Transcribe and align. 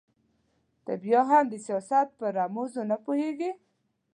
ته 0.85 0.93
بيا 1.03 1.21
هم 1.29 1.45
د 1.51 1.55
سياست 1.65 2.07
په 2.19 2.25
رموزو 2.37 2.81
نه 2.91 2.97
پوهېږې. 3.05 3.51